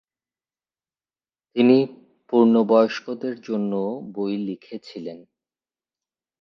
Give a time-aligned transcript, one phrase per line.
[1.55, 1.77] তিনি
[2.29, 5.19] পূর্ণবয়স্কদের জন্যও বই লিখেছিলেন।